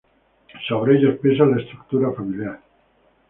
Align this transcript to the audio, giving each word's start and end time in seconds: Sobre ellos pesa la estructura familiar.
Sobre 0.67 0.97
ellos 0.97 1.19
pesa 1.21 1.45
la 1.45 1.61
estructura 1.61 2.11
familiar. 2.11 2.59